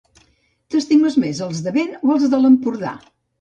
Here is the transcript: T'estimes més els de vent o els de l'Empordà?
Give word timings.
T'estimes 0.75 1.17
més 1.23 1.41
els 1.49 1.61
de 1.67 1.75
vent 1.77 1.93
o 2.09 2.15
els 2.17 2.27
de 2.33 2.41
l'Empordà? 2.41 2.97